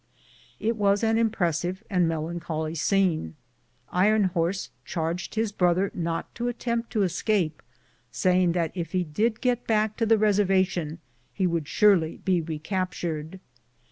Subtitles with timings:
[0.59, 3.35] It was an impressive and melancholy scene.
[3.91, 7.61] Iron Horse charged his brother not to attempt to escape,
[8.11, 10.97] saying, that if he did get back to the reservation
[11.37, 13.39] ho would surely be recaptured.